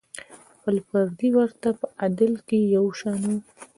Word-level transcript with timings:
خپل 0.51 0.75
پردي 0.89 1.29
ورته 1.35 1.69
په 1.79 1.85
عدل 2.03 2.33
کې 2.47 2.59
یو 2.75 2.85
شان 2.99 3.19
وو. 3.29 3.37